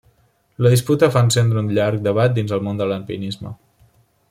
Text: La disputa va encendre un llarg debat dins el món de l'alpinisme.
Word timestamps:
La 0.67 0.71
disputa 0.73 1.09
va 1.17 1.21
encendre 1.27 1.61
un 1.63 1.69
llarg 1.79 2.01
debat 2.09 2.35
dins 2.39 2.55
el 2.59 2.65
món 2.69 2.81
de 2.83 2.89
l'alpinisme. 2.93 3.57